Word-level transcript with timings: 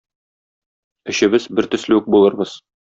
Өчебез 1.15 1.47
бертөсле 1.61 2.01
үк 2.03 2.13
булырбыз. 2.17 2.61